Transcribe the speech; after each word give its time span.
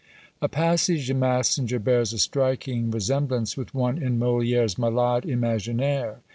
A 0.41 0.49
passage 0.49 1.11
in 1.11 1.19
Massinger 1.19 1.77
bears 1.77 2.11
a 2.11 2.17
striking 2.17 2.89
resemblance 2.89 3.55
with 3.55 3.75
one 3.75 3.99
in 4.01 4.19
MoliÃẀre's 4.19 4.79
"Malade 4.79 5.25
Imaginaire." 5.29 6.21